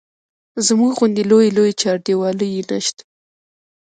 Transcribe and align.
زموږ 0.67 0.91
غوندې 0.97 1.23
لویې 1.29 1.53
لویې 1.57 1.73
چاردیوالۍ 1.81 2.51
نه 2.69 2.79
شته. 2.85 3.03